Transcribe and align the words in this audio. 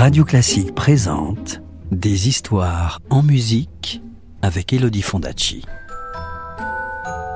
Radio 0.00 0.24
Classique 0.24 0.74
présente 0.74 1.60
Des 1.90 2.26
histoires 2.26 3.00
en 3.10 3.22
musique 3.22 4.00
avec 4.40 4.72
Elodie 4.72 5.02
Fondacci. 5.02 5.62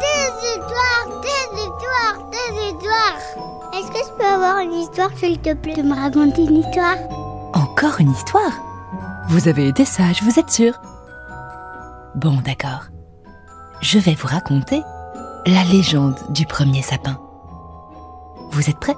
Des 0.00 0.30
histoires, 0.48 1.20
des 1.20 1.60
histoires, 1.60 2.30
des 2.30 2.64
histoires. 2.64 3.18
Est-ce 3.74 3.88
que 3.88 3.98
je 3.98 4.16
peux 4.16 4.24
avoir 4.24 4.60
une 4.60 4.72
histoire, 4.72 5.10
s'il 5.18 5.38
te 5.40 5.52
plaît, 5.52 5.74
de 5.74 5.82
me 5.82 5.94
raconter 5.94 6.44
une 6.44 6.56
histoire? 6.56 6.96
Encore 7.52 8.00
une 8.00 8.12
histoire? 8.12 8.58
Vous 9.28 9.46
avez 9.46 9.68
été 9.68 9.84
sage, 9.84 10.22
vous 10.22 10.38
êtes 10.38 10.50
sûr? 10.50 10.72
Bon, 12.14 12.38
d'accord. 12.42 12.86
Je 13.82 13.98
vais 13.98 14.14
vous 14.14 14.28
raconter 14.28 14.80
la 15.44 15.64
légende 15.64 16.18
du 16.30 16.46
premier 16.46 16.80
sapin. 16.80 17.20
Vous 18.52 18.70
êtes 18.70 18.80
prêts? 18.80 18.96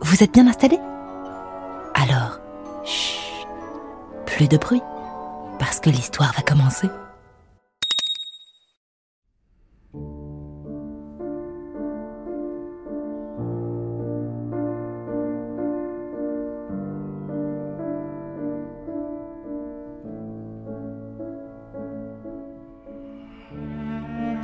Vous 0.00 0.22
êtes 0.22 0.32
bien 0.32 0.46
installés? 0.46 0.78
Plus 4.28 4.46
de 4.46 4.58
bruit, 4.58 4.82
parce 5.58 5.80
que 5.80 5.88
l'histoire 5.88 6.32
va 6.36 6.42
commencer. 6.42 6.88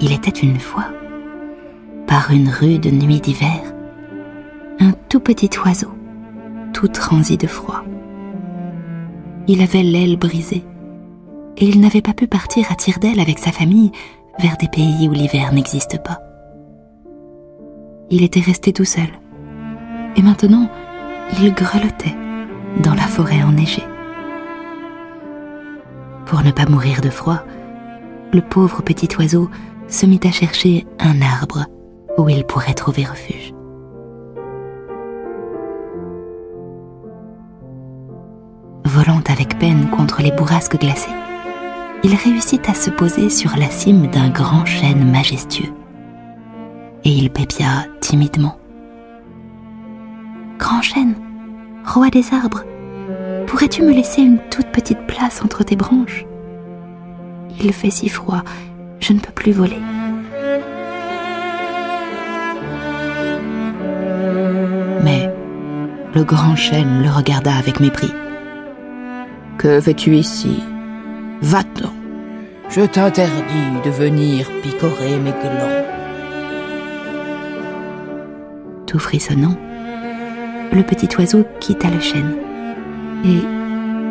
Il 0.01 0.13
était 0.13 0.31
une 0.31 0.59
fois, 0.59 0.87
par 2.07 2.31
une 2.31 2.49
rude 2.49 2.87
nuit 2.87 3.21
d'hiver, 3.21 3.61
un 4.81 4.93
tout 5.09 5.21
petit 5.21 5.51
oiseau, 5.65 5.95
tout 6.73 6.89
transi 6.89 7.37
de 7.37 7.47
froid. 7.47 7.85
Il 9.47 9.61
avait 9.63 9.83
l'aile 9.83 10.17
brisée, 10.17 10.65
et 11.57 11.67
il 11.67 11.81
n'avait 11.81 12.03
pas 12.03 12.15
pu 12.15 12.27
partir 12.27 12.71
à 12.71 12.75
tire 12.75 12.99
d'aile 12.99 13.21
avec 13.21 13.39
sa 13.39 13.53
famille 13.53 13.93
vers 14.39 14.57
des 14.57 14.69
pays 14.69 15.09
où 15.09 15.13
l'hiver 15.13 15.53
n'existe 15.53 16.03
pas. 16.03 16.19
Il 18.11 18.23
était 18.23 18.41
resté 18.41 18.73
tout 18.73 18.85
seul, 18.85 19.09
et 20.17 20.23
maintenant 20.23 20.69
il 21.41 21.53
grelottait 21.53 22.17
dans 22.83 22.95
la 22.95 23.03
forêt 23.03 23.43
enneigée. 23.43 23.85
Pour 26.27 26.43
ne 26.43 26.51
pas 26.51 26.67
mourir 26.67 27.01
de 27.01 27.11
froid, 27.11 27.45
le 28.33 28.41
pauvre 28.41 28.83
petit 28.83 29.09
oiseau 29.17 29.49
se 29.89 30.07
mit 30.07 30.21
à 30.25 30.33
chercher 30.33 30.87
un 30.99 31.23
arbre 31.23 31.67
où 32.19 32.29
il 32.29 32.45
pourrait 32.45 32.75
trouver 32.75 33.05
refuge. 33.05 33.54
Volant 39.05 39.23
avec 39.29 39.59
peine 39.59 39.91
contre 39.91 40.23
les 40.23 40.31
bourrasques 40.31 40.79
glacées, 40.79 41.13
il 42.05 42.15
réussit 42.15 42.67
à 42.71 42.75
se 42.75 42.89
poser 42.89 43.29
sur 43.29 43.55
la 43.59 43.69
cime 43.69 44.07
d'un 44.07 44.31
grand 44.31 44.65
chêne 44.65 45.11
majestueux. 45.11 45.75
Et 47.05 47.11
il 47.11 47.29
pépia 47.29 47.85
timidement. 48.01 48.57
Grand 50.59 50.81
chêne, 50.81 51.17
roi 51.85 52.09
des 52.09 52.33
arbres, 52.33 52.65
pourrais-tu 53.47 53.83
me 53.83 53.93
laisser 53.93 54.23
une 54.23 54.39
toute 54.51 54.69
petite 54.69 55.07
place 55.07 55.43
entre 55.45 55.65
tes 55.65 55.77
branches? 55.77 56.25
Il 57.61 57.75
fait 57.75 57.91
si 57.91 58.09
froid, 58.09 58.43
je 59.01 59.13
ne 59.13 59.19
peux 59.19 59.33
plus 59.33 59.53
voler. 59.53 59.81
Mais 65.03 65.31
le 66.15 66.25
grand 66.25 66.57
chêne 66.57 67.03
le 67.03 67.11
regarda 67.11 67.55
avec 67.55 67.81
mépris. 67.81 68.11
Que 69.59 69.81
fais-tu 69.81 70.17
ici? 70.17 70.63
Va-t'en. 71.41 71.93
Je 72.69 72.83
t'interdis 72.83 73.83
de 73.85 73.91
venir 73.91 74.51
picorer 74.63 75.19
mes 75.19 75.31
glands. 75.31 75.85
Tout 78.87 78.99
frissonnant, 78.99 79.57
le 80.73 80.83
petit 80.83 81.09
oiseau 81.19 81.45
quitta 81.61 81.89
le 81.89 82.01
chêne. 82.01 82.37
Et, 83.25 83.41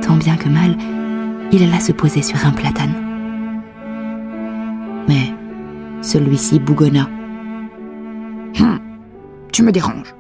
tant 0.02 0.16
bien 0.16 0.38
que 0.38 0.50
mal, 0.50 0.76
il 1.52 1.64
alla 1.64 1.80
se 1.80 1.92
poser 1.92 2.22
sur 2.22 2.46
un 2.46 2.52
platane. 2.52 2.94
Mais 5.08 5.34
celui-ci 6.02 6.60
bougonna. 6.60 7.10
Hum, 8.60 8.80
tu 9.52 9.64
me 9.64 9.72
déranges. 9.72 10.16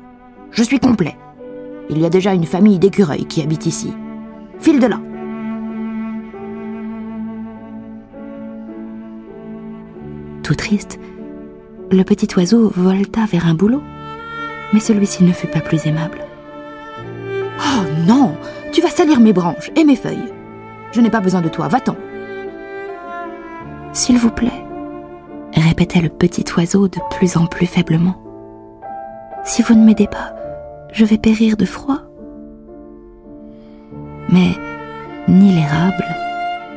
Je 0.51 0.63
suis 0.63 0.79
complet. 0.79 1.15
Il 1.89 1.99
y 1.99 2.05
a 2.05 2.09
déjà 2.09 2.33
une 2.33 2.45
famille 2.45 2.79
d'écureuils 2.79 3.25
qui 3.25 3.41
habite 3.41 3.65
ici. 3.65 3.93
File 4.59 4.79
de 4.79 4.87
là. 4.87 4.99
Tout 10.43 10.55
triste, 10.55 10.99
le 11.89 12.03
petit 12.03 12.27
oiseau 12.35 12.69
volta 12.75 13.21
vers 13.31 13.47
un 13.47 13.53
boulot, 13.53 13.81
mais 14.73 14.81
celui-ci 14.81 15.23
ne 15.23 15.31
fut 15.31 15.47
pas 15.47 15.61
plus 15.61 15.87
aimable. 15.87 16.19
Oh 17.59 17.83
non 18.05 18.35
Tu 18.73 18.81
vas 18.81 18.89
salir 18.89 19.21
mes 19.21 19.31
branches 19.31 19.71
et 19.77 19.85
mes 19.85 19.95
feuilles. 19.95 20.33
Je 20.91 20.99
n'ai 20.99 21.09
pas 21.09 21.21
besoin 21.21 21.41
de 21.41 21.47
toi, 21.47 21.69
va-t'en. 21.69 21.95
S'il 23.93 24.17
vous 24.17 24.31
plaît, 24.31 24.65
répétait 25.55 26.01
le 26.01 26.09
petit 26.09 26.45
oiseau 26.57 26.89
de 26.89 26.99
plus 27.11 27.37
en 27.37 27.45
plus 27.45 27.67
faiblement. 27.67 28.21
Si 29.45 29.61
vous 29.61 29.75
ne 29.75 29.85
m'aidez 29.85 30.07
pas, 30.07 30.33
je 30.91 31.05
vais 31.05 31.17
périr 31.17 31.55
de 31.55 31.65
froid. 31.65 31.99
Mais 34.29 34.51
ni 35.29 35.53
l'érable, 35.53 36.05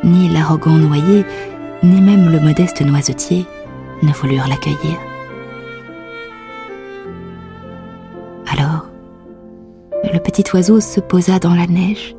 ni 0.05 0.29
l'arrogant 0.29 0.77
noyer, 0.77 1.25
ni 1.83 2.01
même 2.01 2.31
le 2.31 2.41
modeste 2.41 2.81
noisetier 2.81 3.47
ne 4.03 4.13
voulurent 4.13 4.49
l'accueillir. 4.49 4.99
Alors, 8.53 8.87
le 10.13 10.19
petit 10.19 10.45
oiseau 10.55 10.81
se 10.81 11.01
posa 11.01 11.39
dans 11.39 11.55
la 11.55 11.67
neige, 11.67 12.15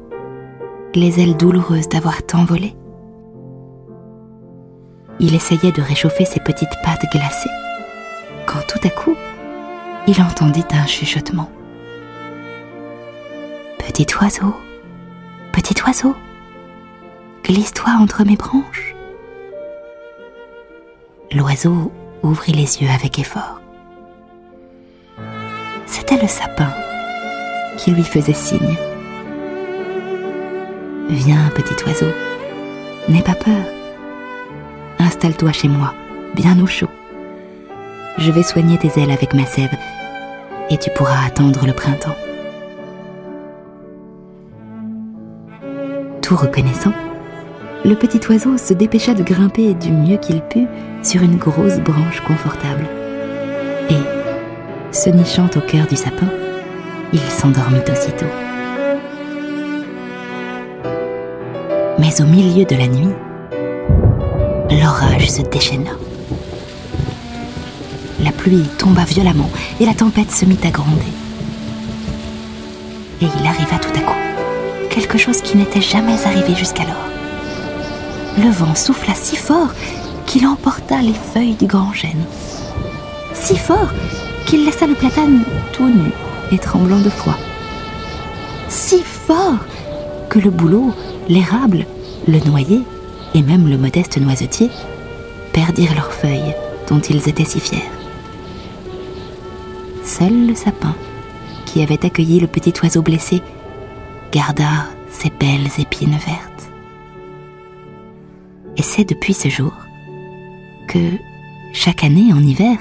les 0.93 1.19
ailes 1.19 1.37
douloureuses 1.37 1.89
d'avoir 1.89 2.23
tant 2.23 2.45
volé. 2.45 2.75
Il 5.19 5.33
essayait 5.33 5.71
de 5.71 5.81
réchauffer 5.81 6.25
ses 6.25 6.39
petites 6.39 6.75
pattes 6.83 7.05
glacées, 7.11 7.49
quand 8.45 8.61
tout 8.67 8.79
à 8.83 8.89
coup, 8.89 9.15
il 10.07 10.21
entendit 10.21 10.65
un 10.71 10.85
chuchotement. 10.85 11.49
Petit 13.79 14.07
oiseau, 14.21 14.53
petit 15.51 15.75
oiseau, 15.83 16.15
glisse-toi 17.43 17.93
entre 17.99 18.23
mes 18.25 18.35
branches. 18.35 18.96
L'oiseau 21.33 21.91
ouvrit 22.23 22.53
les 22.53 22.81
yeux 22.81 22.89
avec 22.89 23.19
effort. 23.19 23.59
C'était 25.85 26.21
le 26.21 26.27
sapin 26.27 26.69
qui 27.77 27.91
lui 27.91 28.03
faisait 28.03 28.33
signe. 28.33 28.77
Viens, 31.09 31.49
petit 31.53 31.83
oiseau, 31.85 32.11
n'aie 33.09 33.21
pas 33.21 33.35
peur. 33.35 33.65
Installe-toi 34.99 35.51
chez 35.51 35.67
moi, 35.67 35.93
bien 36.33 36.57
au 36.61 36.65
chaud. 36.65 36.89
Je 38.17 38.31
vais 38.31 38.43
soigner 38.43 38.77
tes 38.77 38.97
ailes 38.99 39.11
avec 39.11 39.33
ma 39.33 39.45
sève 39.45 39.75
et 40.69 40.77
tu 40.77 40.89
pourras 40.91 41.25
attendre 41.25 41.65
le 41.65 41.73
printemps. 41.73 42.15
Tout 46.21 46.37
reconnaissant, 46.37 46.93
le 47.87 47.95
petit 47.95 48.19
oiseau 48.27 48.57
se 48.57 48.73
dépêcha 48.73 49.13
de 49.13 49.23
grimper 49.23 49.73
du 49.73 49.91
mieux 49.91 50.17
qu'il 50.17 50.41
put 50.41 50.67
sur 51.03 51.21
une 51.21 51.37
grosse 51.37 51.79
branche 51.79 52.19
confortable. 52.27 52.85
Et, 53.89 54.93
se 54.93 55.09
nichant 55.09 55.49
au 55.55 55.61
cœur 55.61 55.87
du 55.87 55.95
sapin, 55.95 56.27
il 57.13 57.21
s'endormit 57.21 57.79
aussitôt. 57.89 58.25
Mais 61.97 62.21
au 62.21 62.25
milieu 62.25 62.65
de 62.65 62.75
la 62.75 62.87
nuit, 62.87 63.15
l'orage 64.69 65.31
se 65.31 65.43
déchaîna. 65.43 65.91
La 68.21 68.31
pluie 68.31 68.65
tomba 68.77 69.05
violemment 69.05 69.49
et 69.79 69.85
la 69.85 69.93
tempête 69.93 70.31
se 70.31 70.43
mit 70.43 70.59
à 70.65 70.71
gronder. 70.71 71.13
Et 73.21 73.27
il 73.39 73.47
arriva 73.47 73.79
tout 73.79 73.97
à 73.97 74.01
coup 74.01 74.17
quelque 74.89 75.17
chose 75.17 75.41
qui 75.41 75.55
n'était 75.55 75.81
jamais 75.81 76.25
arrivé 76.25 76.53
jusqu'alors. 76.53 77.16
Le 78.37 78.49
vent 78.49 78.75
souffla 78.75 79.13
si 79.15 79.35
fort 79.35 79.69
qu'il 80.25 80.45
emporta 80.45 81.01
les 81.01 81.13
feuilles 81.13 81.55
du 81.55 81.65
grand 81.65 81.93
chêne. 81.93 82.25
Si 83.33 83.57
fort 83.57 83.89
qu'il 84.45 84.65
laissa 84.65 84.87
le 84.87 84.93
platane 84.93 85.43
tout 85.73 85.89
nu 85.89 86.11
et 86.51 86.57
tremblant 86.57 87.01
de 87.01 87.09
froid. 87.09 87.37
Si 88.69 89.01
fort 89.01 89.57
que 90.29 90.39
le 90.39 90.49
bouleau, 90.49 90.93
l'érable, 91.27 91.85
le 92.27 92.39
noyer 92.39 92.81
et 93.33 93.41
même 93.41 93.67
le 93.67 93.77
modeste 93.77 94.17
noisetier 94.19 94.69
perdirent 95.53 95.95
leurs 95.95 96.13
feuilles 96.13 96.55
dont 96.87 96.99
ils 96.99 97.27
étaient 97.27 97.45
si 97.45 97.59
fiers. 97.59 97.89
Seul 100.03 100.47
le 100.47 100.55
sapin, 100.55 100.95
qui 101.65 101.81
avait 101.81 102.05
accueilli 102.05 102.39
le 102.39 102.47
petit 102.47 102.73
oiseau 102.81 103.01
blessé, 103.01 103.41
garda 104.31 104.85
ses 105.09 105.29
belles 105.29 105.69
épines 105.79 106.17
vertes. 106.25 106.56
Et 108.77 108.83
c'est 108.83 109.05
depuis 109.05 109.33
ce 109.33 109.49
jour 109.49 109.73
que, 110.87 111.17
chaque 111.73 112.03
année 112.03 112.31
en 112.31 112.39
hiver, 112.39 112.77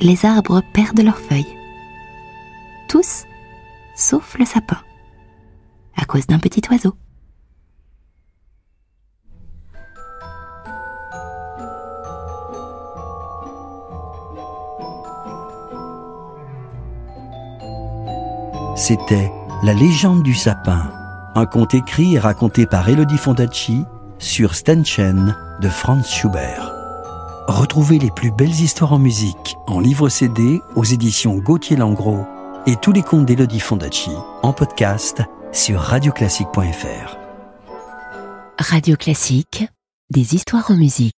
les 0.00 0.26
arbres 0.26 0.60
perdent 0.72 1.00
leurs 1.00 1.18
feuilles. 1.18 1.56
Tous, 2.88 3.24
sauf 3.94 4.36
le 4.38 4.44
sapin, 4.44 4.78
à 5.96 6.04
cause 6.04 6.26
d'un 6.26 6.40
petit 6.40 6.62
oiseau. 6.68 6.94
C'était 18.76 19.30
La 19.62 19.72
légende 19.72 20.24
du 20.24 20.34
sapin, 20.34 20.90
un 21.36 21.46
conte 21.46 21.74
écrit 21.74 22.16
et 22.16 22.18
raconté 22.18 22.66
par 22.66 22.88
Elodie 22.88 23.16
Fondacci 23.16 23.84
sur 24.24 24.54
Stenchen 24.54 25.36
de 25.60 25.68
Franz 25.68 26.08
Schubert. 26.08 26.72
Retrouvez 27.46 27.98
les 27.98 28.10
plus 28.10 28.30
belles 28.30 28.48
histoires 28.48 28.94
en 28.94 28.98
musique 28.98 29.56
en 29.66 29.80
livre 29.80 30.08
CD 30.08 30.60
aux 30.76 30.84
éditions 30.84 31.36
Gauthier 31.36 31.76
Langros 31.76 32.24
et 32.66 32.76
tous 32.76 32.92
les 32.92 33.02
contes 33.02 33.26
d'Elodie 33.26 33.60
Fondacci 33.60 34.12
en 34.42 34.54
podcast 34.54 35.22
sur 35.52 35.78
radioclassique.fr. 35.78 37.18
Radio 38.58 38.96
Classique, 38.96 39.66
des 40.10 40.34
histoires 40.34 40.70
en 40.70 40.76
musique. 40.76 41.14